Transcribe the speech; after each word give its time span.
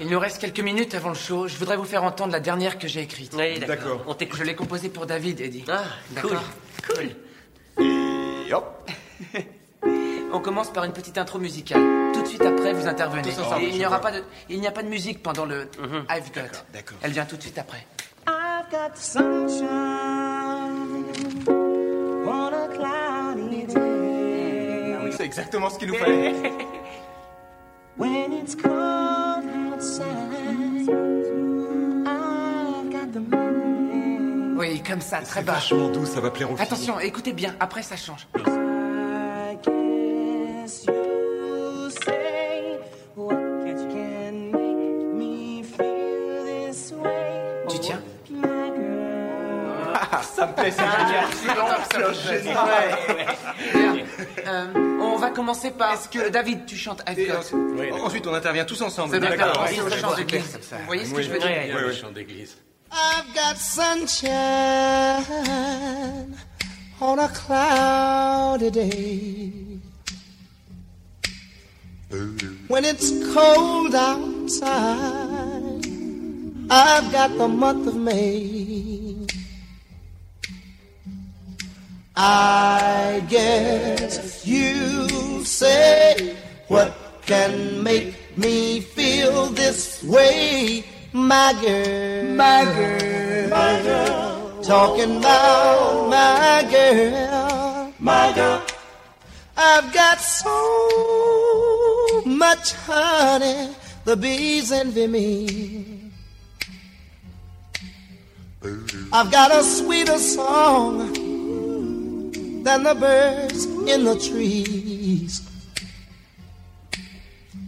Il 0.00 0.08
nous 0.08 0.18
reste 0.18 0.40
quelques 0.40 0.60
minutes 0.60 0.94
avant 0.94 1.10
le 1.10 1.14
show. 1.14 1.46
Je 1.48 1.56
voudrais 1.56 1.76
vous 1.76 1.84
faire 1.84 2.04
entendre 2.04 2.32
la 2.32 2.40
dernière 2.40 2.78
que 2.78 2.88
j'ai 2.88 3.00
écrite. 3.00 3.32
Oui, 3.36 3.58
D'accord. 3.60 4.02
On 4.06 4.14
t'écoute. 4.14 4.38
Je 4.38 4.44
l'ai 4.44 4.54
composée 4.54 4.88
pour 4.88 5.06
David, 5.06 5.40
Eddie. 5.40 5.64
Ah, 5.68 5.82
cool. 6.20 6.30
D'accord 6.30 6.42
Cool. 6.88 7.84
Et 7.84 8.52
hop 8.52 8.90
On 10.32 10.40
commence 10.40 10.72
par 10.72 10.84
une 10.84 10.92
petite 10.92 11.18
intro 11.18 11.38
musicale. 11.38 11.82
Tout 12.14 12.22
de 12.22 12.26
suite 12.26 12.42
après, 12.42 12.72
vous 12.72 12.86
intervenez. 12.86 13.22
Tous 13.22 13.38
ensemble, 13.40 13.62
Et 13.64 13.68
il 13.68 13.76
n'y 13.78 13.86
aura 13.86 14.00
pas 14.00 14.10
de, 14.12 14.22
il 14.48 14.60
n'y 14.60 14.66
a 14.66 14.72
pas 14.72 14.82
de 14.82 14.88
musique 14.88 15.22
pendant 15.22 15.44
le 15.44 15.68
I've 16.10 16.32
Got. 16.34 16.64
d'accord. 16.72 16.96
Elle 17.02 17.12
vient 17.12 17.26
tout 17.26 17.36
de 17.36 17.42
suite 17.42 17.58
après. 17.58 17.86
I've 18.26 18.70
got 18.70 18.96
sunshine 18.96 19.92
on 22.24 22.46
a 22.46 22.68
cloudy 22.68 23.64
day. 23.66 25.10
C'est 25.16 25.24
exactement 25.24 25.68
ce 25.68 25.78
qu'il 25.78 25.88
nous 25.88 25.96
fallait. 25.96 26.32
When 27.96 28.32
it's 28.32 28.54
cold 28.54 29.44
outside, 29.72 30.88
I've 32.06 32.90
got 32.90 33.12
the 33.12 33.20
moon. 33.20 34.56
Oui, 34.58 34.82
comme 34.82 35.00
ça, 35.00 35.18
très 35.20 35.40
C'est 35.40 35.46
bas. 35.46 35.52
vachement 35.54 35.88
doux, 35.90 36.06
ça 36.06 36.20
va 36.20 36.30
plaire 36.30 36.50
aux 36.50 36.56
filles. 36.56 36.64
Attention, 36.66 36.98
écoutez 37.00 37.32
bien. 37.32 37.54
Après, 37.60 37.82
ça 37.82 37.96
change. 37.96 38.26
I 38.36 39.56
guess 39.62 40.84
you 40.86 41.90
say 41.90 42.78
what 43.16 43.34
can 43.34 44.50
make 44.52 45.14
me 45.14 45.62
feel 45.62 46.44
this 46.44 46.92
way. 46.92 47.42
Tu 47.68 47.78
tiens 47.80 48.00
My 48.30 48.40
girl. 48.74 49.92
Ah, 49.94 50.22
ça 50.22 50.46
me 50.46 50.52
plaît, 50.54 50.70
c'est 50.70 50.82
génial. 50.82 51.26
Euh, 54.46 54.66
on 54.74 54.91
va 55.22 55.30
commencer 55.30 55.70
par. 55.70 55.98
Euh, 56.16 56.30
David, 56.30 56.66
tu 56.66 56.76
chantes 56.76 57.02
I've 57.08 57.26
Got. 57.26 57.56
Ensuite, 58.04 58.26
on 58.26 58.34
intervient 58.34 58.64
tous 58.64 58.82
ensemble. 58.82 59.14
C'est 59.14 59.20
d'accord. 59.20 59.46
d'accord. 59.46 59.68
C'est 59.68 59.80
au 59.80 59.90
chant 59.90 60.14
d'église. 60.14 60.58
Vous 60.70 60.86
voyez 60.86 61.04
ce 61.04 61.14
que 61.14 61.22
je 61.22 61.30
veux 61.30 61.38
dire 61.38 61.48
Oui, 61.48 61.82
oui. 61.86 61.94
chant 61.94 62.10
d'église. 62.10 62.56
I've 62.92 63.34
got 63.34 63.56
sunshine 63.56 64.32
on 67.00 67.18
a 67.18 67.28
cloudy 67.28 68.70
day. 68.70 69.52
When 72.68 72.84
it's 72.84 73.10
cold 73.32 73.94
outside, 73.94 75.86
I've 76.68 77.10
got 77.10 77.38
the 77.38 77.48
month 77.48 77.86
of 77.86 77.96
May. 77.96 78.71
I 82.14 83.24
guess 83.28 84.46
you 84.46 85.44
say 85.44 86.36
what 86.68 86.94
can 87.24 87.82
make 87.82 88.36
me 88.36 88.80
feel 88.80 89.46
this 89.46 90.02
way, 90.04 90.84
my 91.14 91.54
girl, 91.62 92.24
my 92.34 92.64
girl, 92.64 93.48
my 93.48 93.82
girl. 93.82 94.62
Talking 94.62 95.16
about 95.18 96.08
my 96.10 96.68
girl, 96.70 97.94
my 97.98 98.32
girl. 98.34 98.62
I've 99.56 99.92
got 99.94 100.20
so 100.20 100.52
much 102.26 102.74
honey, 102.74 103.74
the 104.04 104.16
bees 104.16 104.70
envy 104.70 105.06
me. 105.06 106.10
I've 109.12 109.32
got 109.32 109.50
a 109.50 109.64
sweeter 109.64 110.18
song 110.18 111.21
than 112.62 112.84
the 112.84 112.94
birds 112.94 113.64
in 113.64 114.04
the 114.04 114.18
trees. 114.18 115.48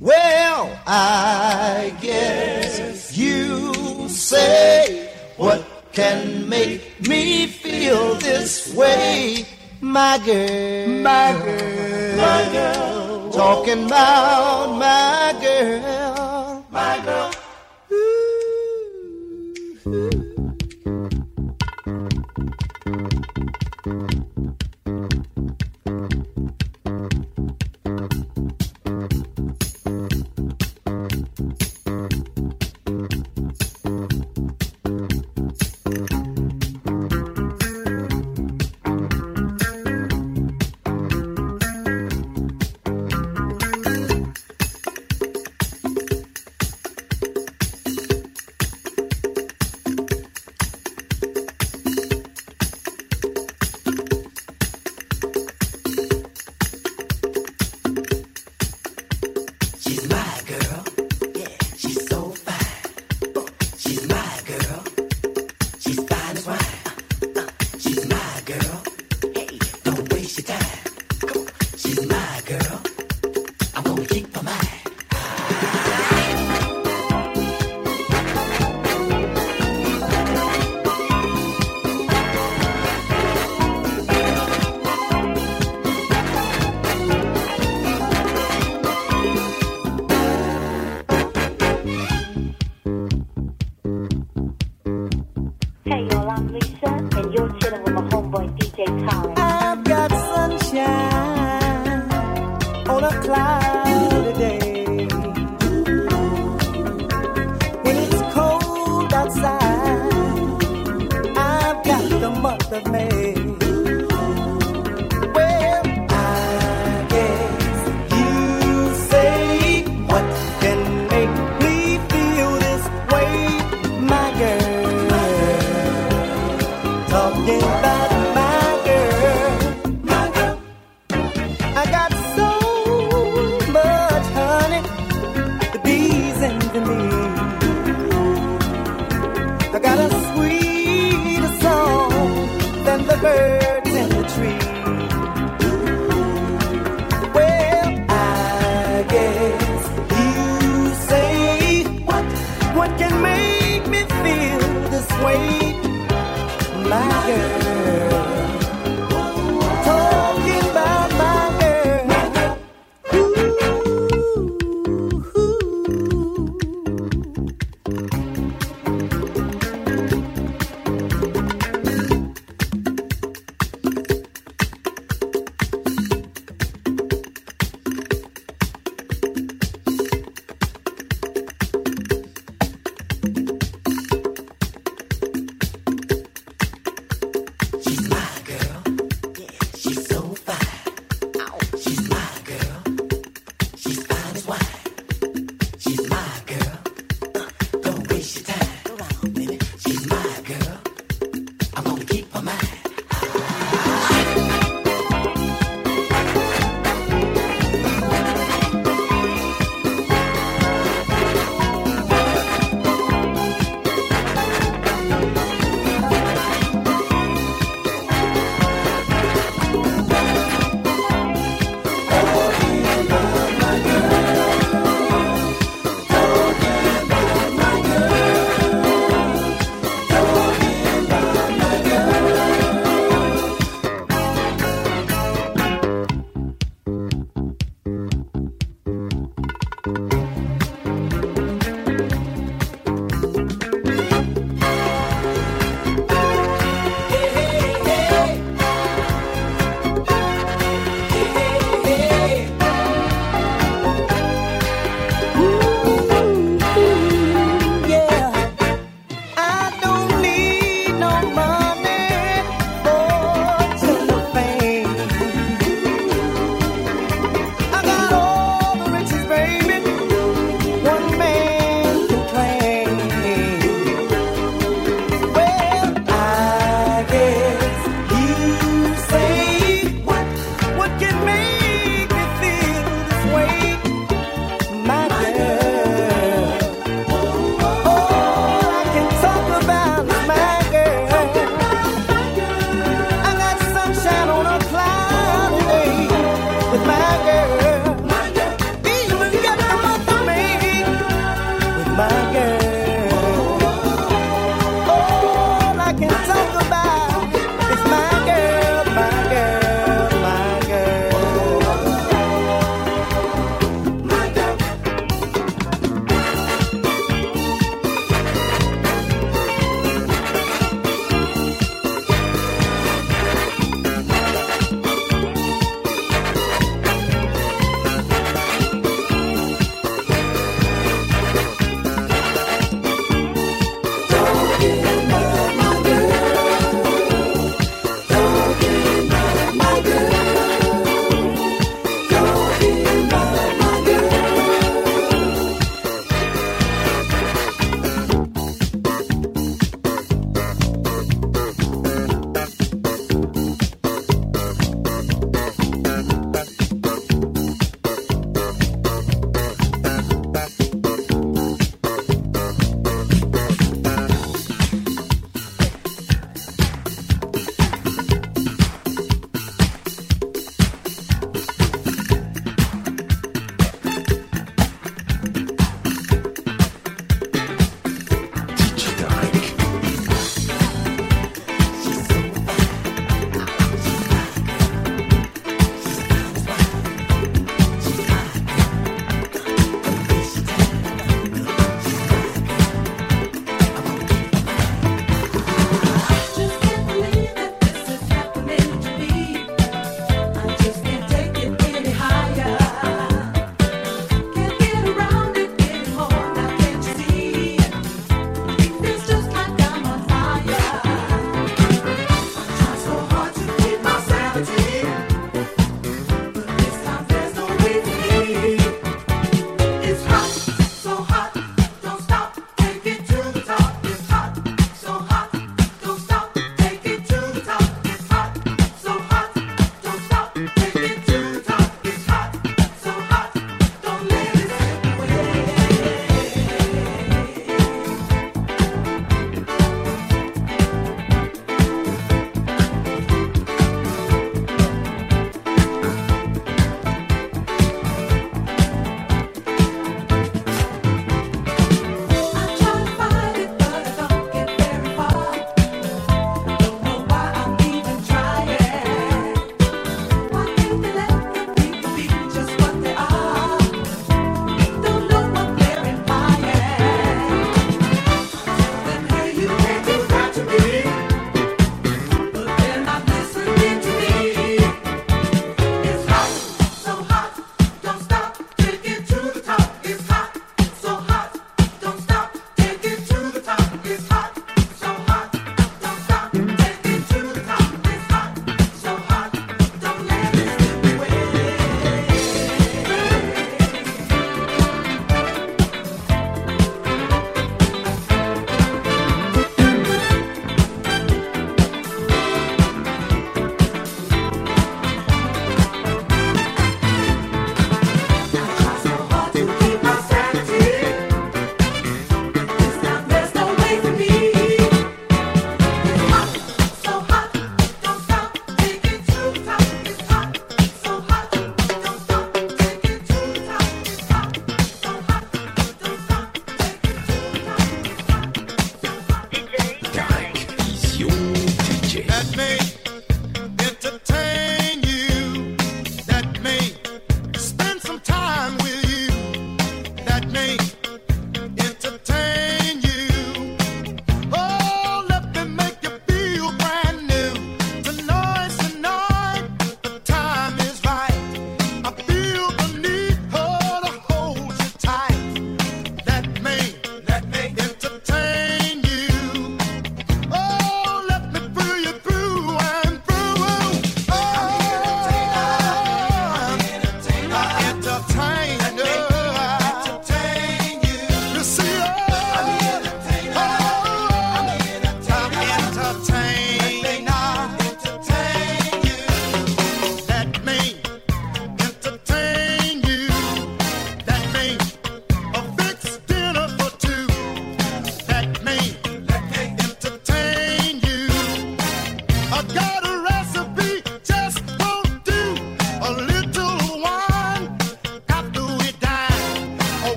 Well, 0.00 0.80
I 0.86 1.94
guess 2.00 3.16
you 3.16 4.08
say 4.08 5.12
what 5.36 5.66
can 5.92 6.48
make 6.48 7.00
me 7.08 7.46
feel 7.46 8.14
this 8.14 8.74
way, 8.74 9.46
my 9.80 10.18
girl, 10.24 10.88
my 10.88 11.32
girl, 11.32 12.16
my 12.16 12.48
girl. 12.52 13.30
Talking 13.32 13.86
about 13.86 14.78
my 14.78 15.36
girl, 15.40 16.64
my 16.70 17.00
girl. 17.04 17.37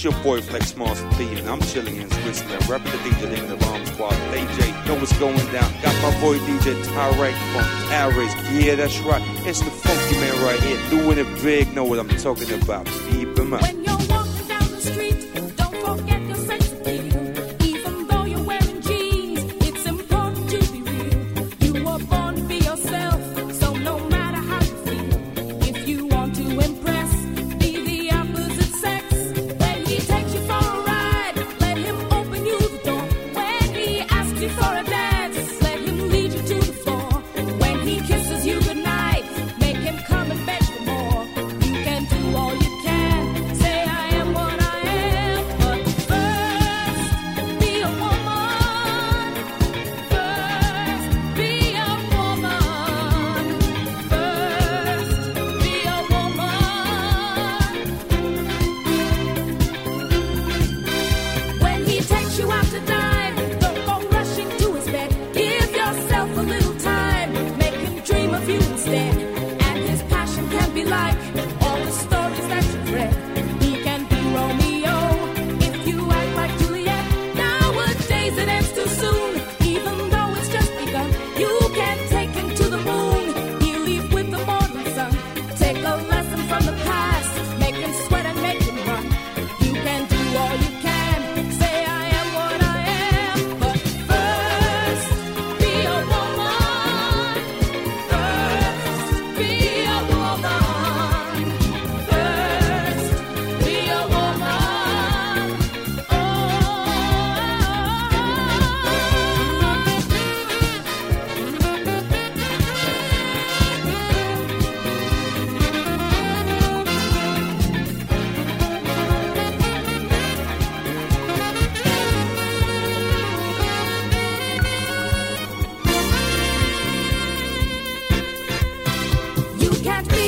It's 0.00 0.04
your 0.06 0.22
boy 0.22 0.40
Flex 0.40 0.74
Master 0.78 1.06
P, 1.18 1.28
and 1.38 1.46
I'm 1.46 1.60
chilling 1.60 1.96
in 1.96 2.10
Switzerland, 2.10 2.66
rapping 2.70 2.90
the 2.90 2.96
DJ 3.10 3.36
in 3.36 3.50
the 3.50 3.56
Bomb 3.56 3.84
Squad. 3.84 4.14
DJ, 4.32 4.86
know 4.86 4.94
what's 4.94 5.12
going 5.18 5.36
down. 5.52 5.70
Got 5.82 5.94
my 6.00 6.18
boy 6.22 6.38
DJ 6.38 6.72
Tarek 6.84 7.34
from 7.52 7.88
Paris. 7.90 8.34
Yeah, 8.50 8.76
that's 8.76 8.98
right. 9.00 9.20
It's 9.46 9.60
the 9.60 9.70
funky 9.70 10.14
man 10.14 10.42
right 10.42 10.58
here, 10.60 10.80
doing 10.88 11.18
it 11.18 11.42
big. 11.42 11.74
Know 11.74 11.84
what 11.84 11.98
I'm 11.98 12.08
talking 12.16 12.50
about. 12.62 12.86
Keep 13.10 13.38
him 13.38 13.52
up. 13.52 13.79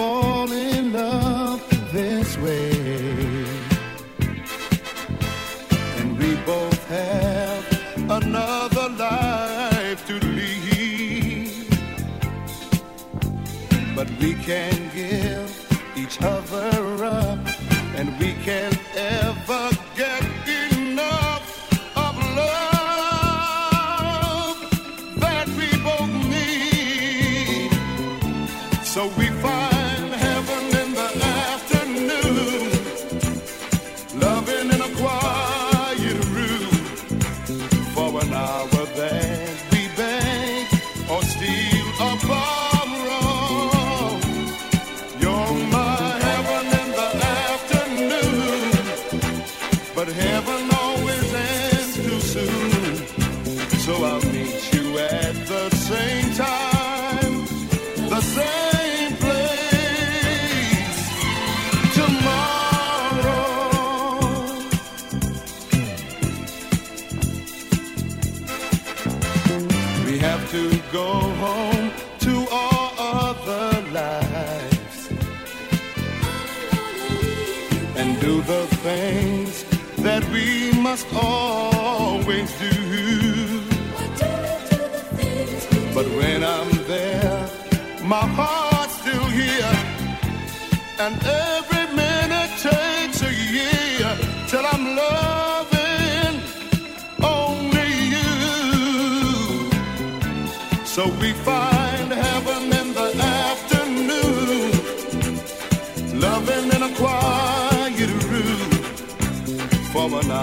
for 0.00 0.29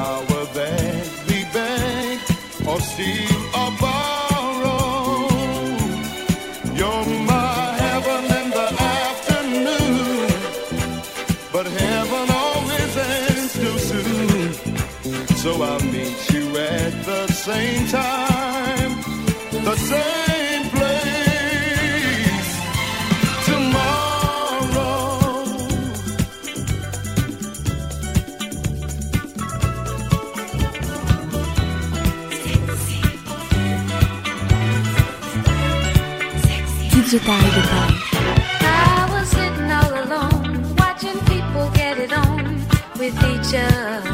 power 0.07 0.45
that 0.57 1.05
be 1.27 1.39
beg 1.55 2.17
or 2.69 2.79
steal 2.89 3.41
or 3.61 3.71
borrow. 3.83 4.87
You're 6.79 7.07
my 7.33 7.57
heaven 7.83 8.23
in 8.39 8.47
the 8.57 8.67
afternoon, 9.01 10.29
but 11.53 11.65
heaven 11.81 12.25
always 12.45 12.93
ends 13.15 13.53
too 13.61 13.77
soon. 13.91 14.47
So 15.43 15.49
I'll 15.69 15.85
meet 15.95 16.19
you 16.33 16.45
at 16.57 16.93
the 17.09 17.23
same 17.45 17.83
time, 17.99 18.91
the 19.69 19.75
same. 19.91 20.36
I 38.19 39.07
was 39.13 39.29
sitting 39.29 39.71
all 39.71 39.93
alone, 40.03 40.75
watching 40.75 41.17
people 41.19 41.69
get 41.73 41.97
it 41.97 42.11
on 42.11 42.55
with 42.99 43.15
each 43.23 43.55
other. 43.55 44.06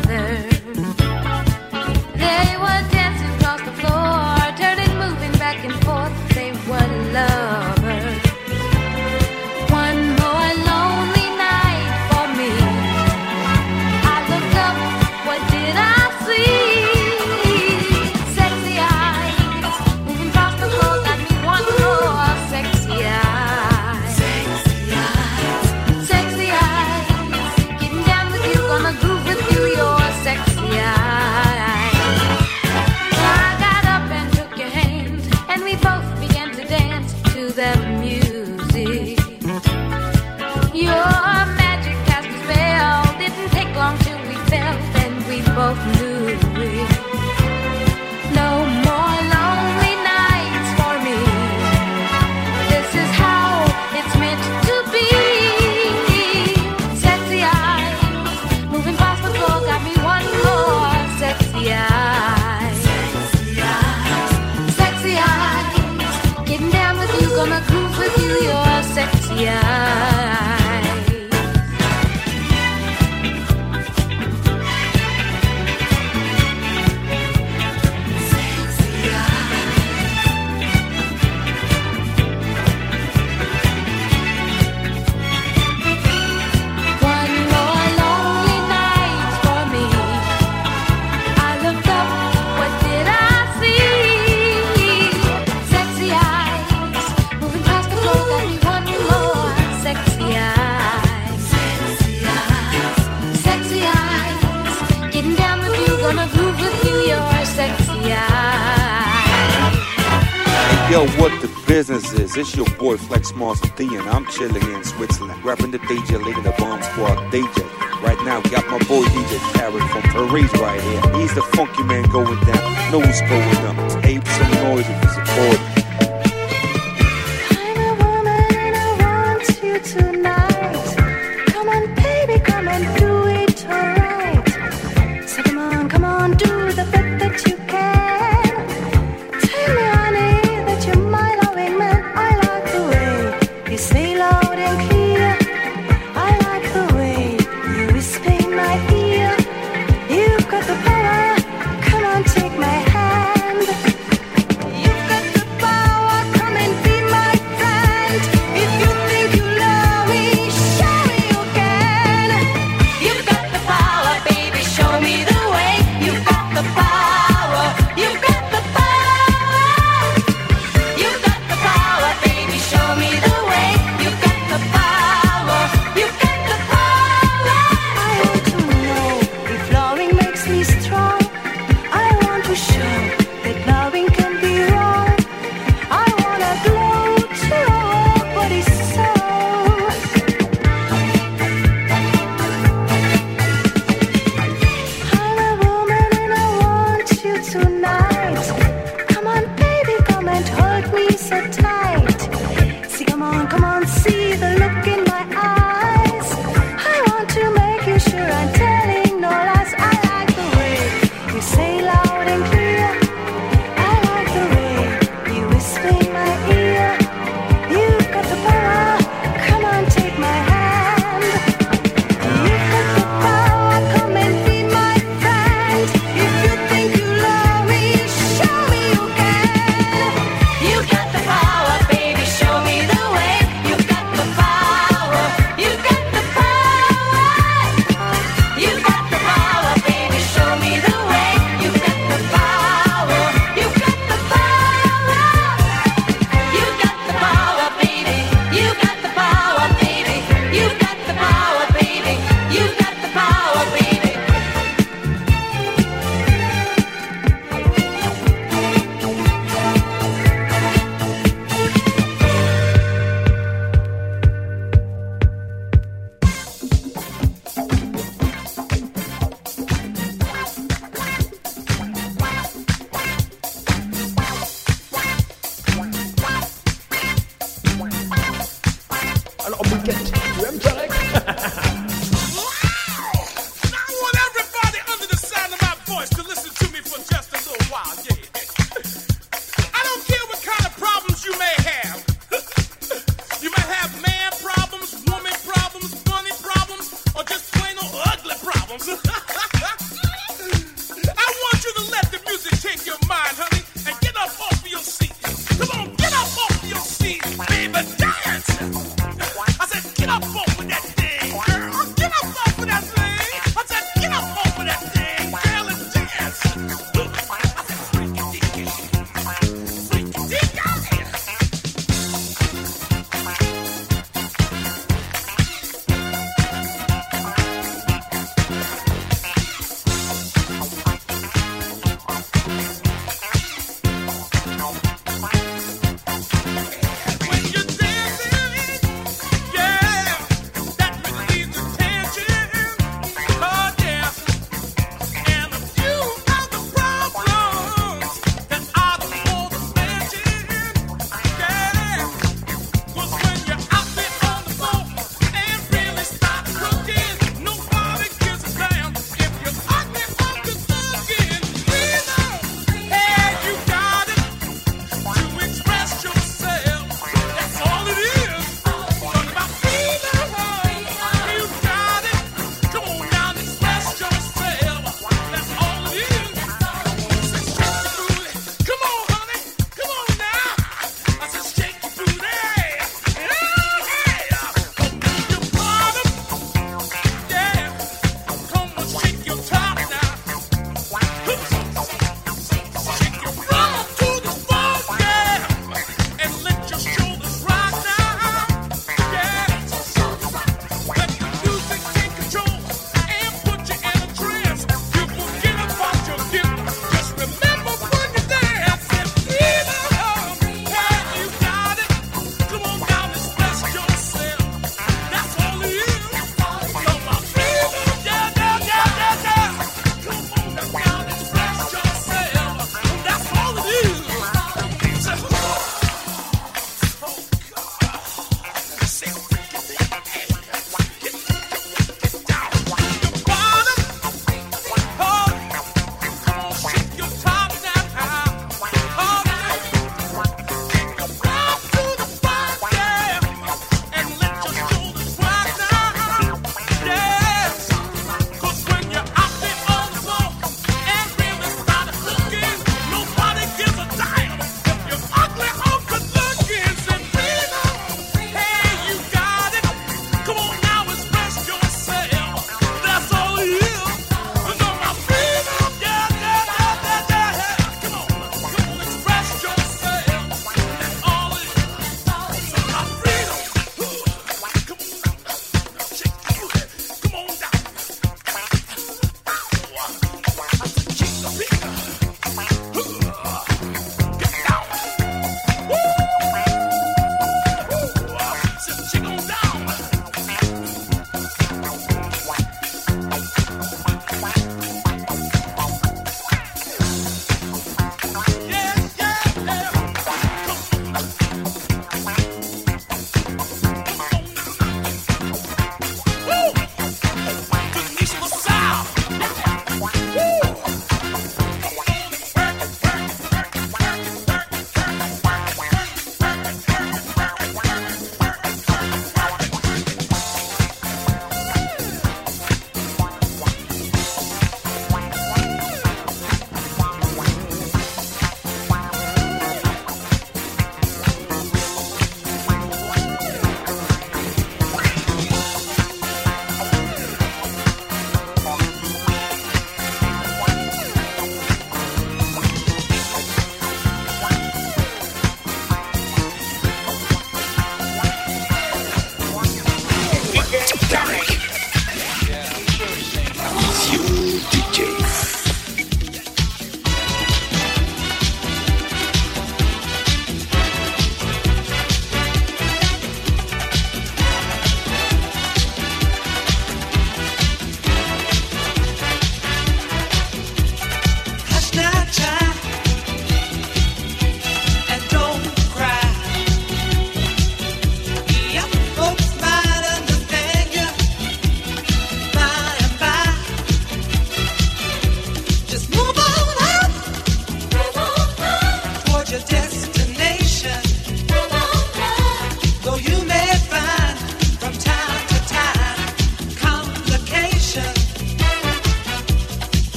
Greetings, 112.34 112.56
it's 112.56 112.58
your 112.58 112.78
boy 112.78 112.98
Flex 112.98 113.36
Monster 113.36 113.70
D, 113.76 113.96
and 113.96 114.10
I'm 114.10 114.26
chilling 114.28 114.64
in 114.64 114.84
Switzerland, 114.84 115.44
rapping 115.44 115.72
the 115.72 115.78
DJ, 115.80 116.24
leading 116.24 116.44
the 116.44 116.54
bomb 116.58 116.82
squad 116.82 117.18
DJ. 117.32 118.02
Right 118.02 118.18
now, 118.26 118.42
got 118.42 118.66
my 118.70 118.80
boy 118.88 119.04
DJ 119.04 119.38
Khaled 119.54 119.84
from 119.92 120.02
Paris 120.02 120.52
right 120.54 120.82
here. 120.82 121.20
He's 121.20 121.34
the 121.36 121.44
funky 121.54 121.84
man 121.84 122.04
going 122.10 122.40
down, 122.46 122.92
know 122.92 123.00
what's 123.00 123.22
going 123.22 123.58
up. 123.68 124.06
Ape 124.06 124.28
some 124.28 124.52
noise 124.64 124.86
if 124.88 125.04
you 125.04 125.10
support. 125.10 125.73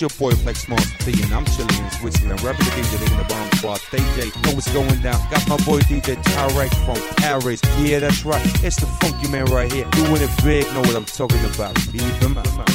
Your 0.00 0.08
boy 0.18 0.30
Flex 0.30 0.66
Monster, 0.66 1.10
and 1.10 1.34
I'm 1.34 1.44
chilling 1.44 1.84
in 1.84 1.90
Switzerland. 1.90 2.40
Rapping 2.40 2.64
the 2.64 2.70
DJ 2.70 3.12
in 3.12 3.18
the 3.18 3.24
bomb 3.24 3.50
squad. 3.52 3.80
DJ. 3.90 4.34
Know 4.46 4.54
what's 4.54 4.72
going 4.72 5.02
down. 5.02 5.20
Got 5.30 5.46
my 5.46 5.58
boy 5.58 5.80
DJ 5.80 6.16
Tarek 6.16 6.72
from 6.86 7.16
Paris. 7.16 7.60
Yeah, 7.80 7.98
that's 7.98 8.24
right. 8.24 8.40
It's 8.64 8.76
the 8.76 8.86
funky 8.86 9.28
man 9.28 9.44
right 9.46 9.70
here. 9.70 9.84
Doing 9.90 10.22
it 10.22 10.30
big, 10.42 10.64
know 10.72 10.80
what 10.80 10.96
I'm 10.96 11.04
talking 11.04 11.44
about. 11.44 11.76
Leave 11.92 12.36
out. 12.38 12.69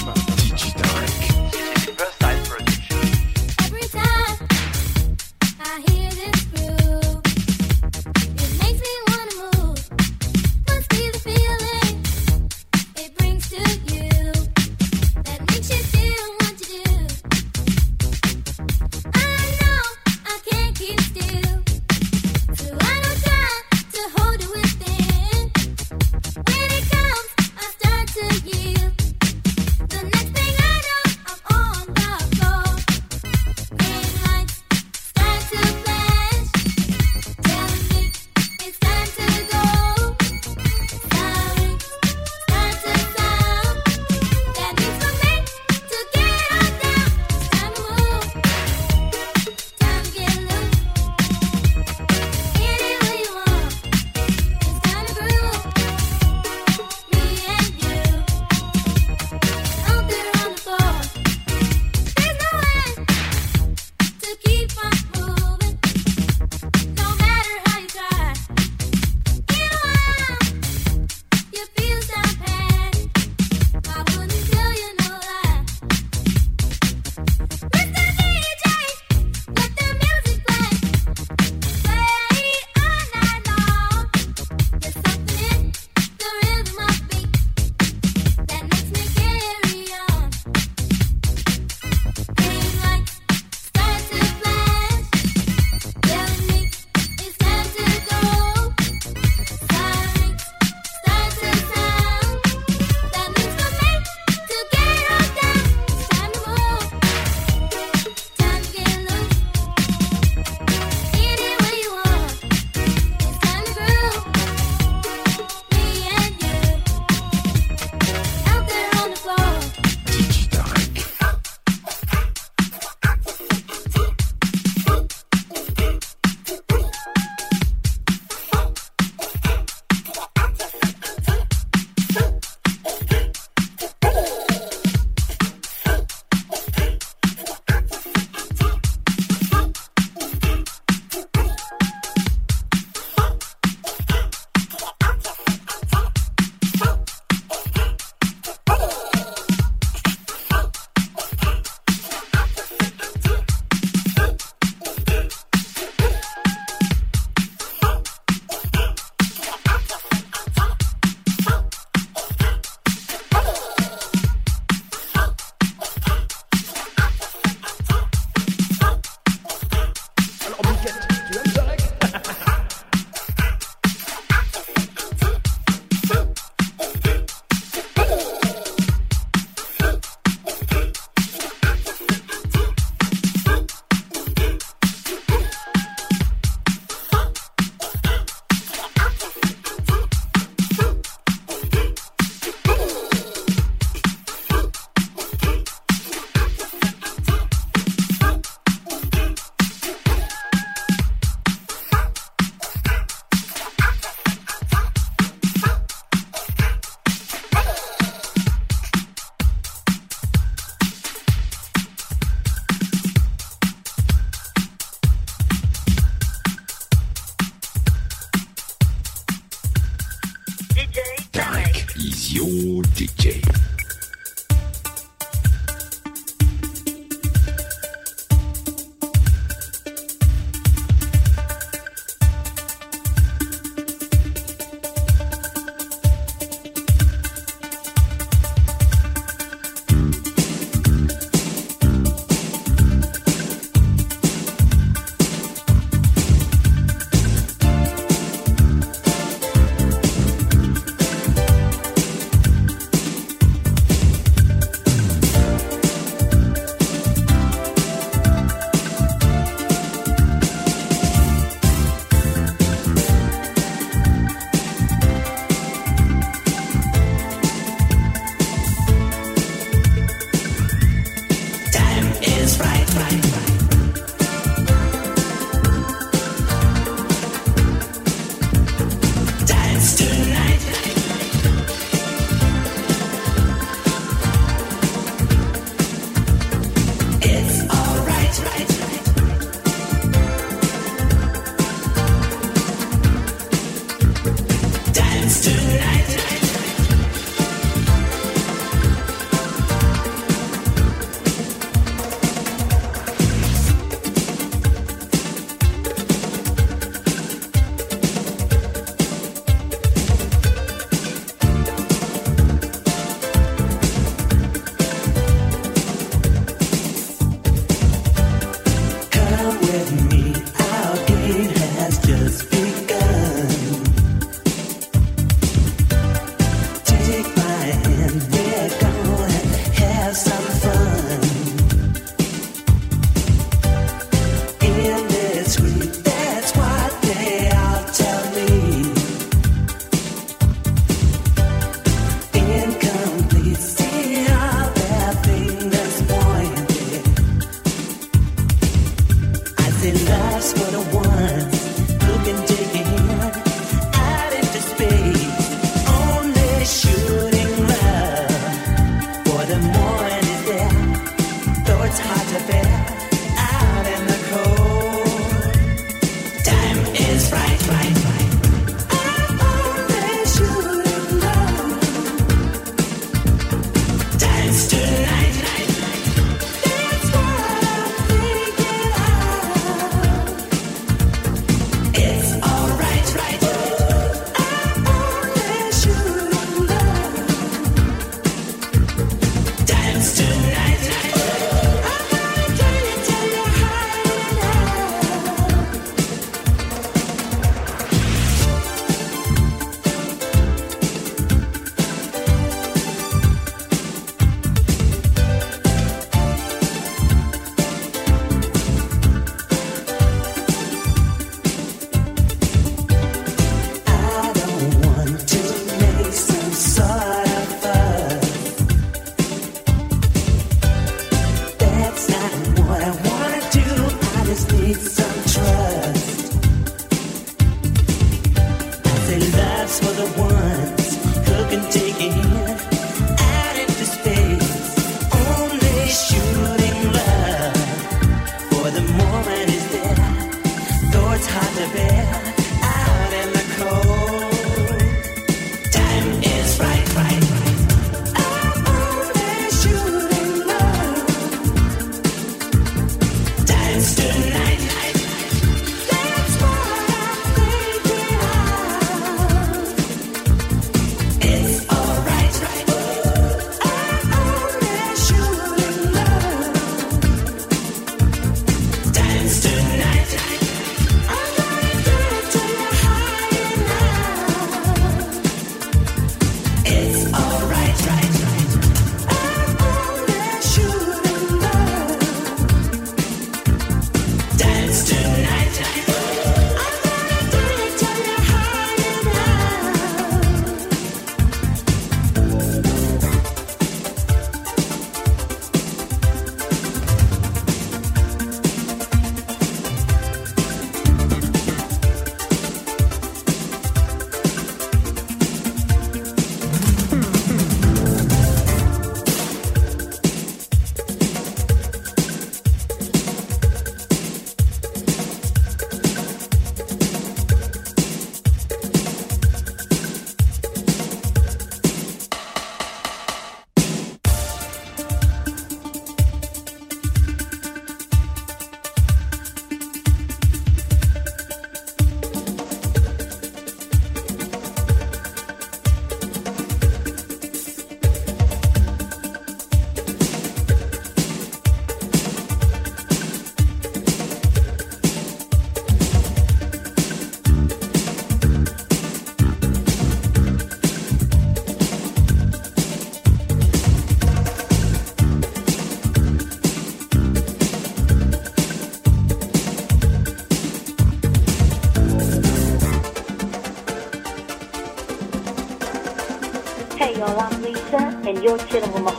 Chilling 568.38 568.84
with 568.84 568.95